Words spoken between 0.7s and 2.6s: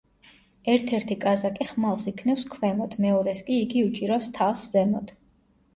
ერთ-ერთი კაზაკი ხმალს იქნევს